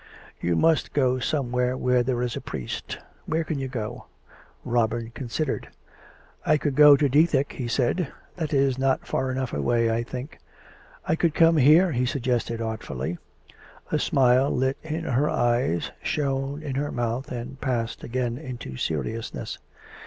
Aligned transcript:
You 0.47 0.55
must 0.55 0.93
go 0.93 1.19
somewhere 1.19 1.77
where 1.77 2.01
there 2.01 2.23
is 2.23 2.35
a 2.35 2.41
priest.... 2.41 2.97
Where 3.27 3.43
can 3.43 3.59
you 3.59 3.67
go 3.67 4.07
.''"Robin 4.65 5.11
considered." 5.11 5.69
I 6.43 6.57
could 6.57 6.73
go 6.73 6.97
to 6.97 7.07
Dethick," 7.07 7.51
he 7.51 7.67
said." 7.67 8.11
That 8.37 8.51
is 8.51 8.79
not 8.79 9.05
far 9.05 9.29
enough 9.31 9.53
away, 9.53 9.91
I 9.91 10.01
think."" 10.01 10.39
I 11.07 11.15
could 11.15 11.35
come 11.35 11.57
here," 11.57 11.91
he 11.91 12.07
suggested 12.07 12.63
artfully. 12.63 13.19
A 13.91 13.99
smile 13.99 14.49
lit 14.49 14.77
in 14.81 15.03
her 15.03 15.29
eyes, 15.29 15.91
shone 16.01 16.63
in 16.63 16.73
her 16.77 16.91
mouth, 16.91 17.31
and 17.31 17.61
passed 17.61 18.03
again 18.03 18.39
into 18.39 18.77
seriousness. 18.77 19.59